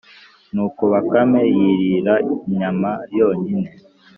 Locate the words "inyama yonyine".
2.47-3.69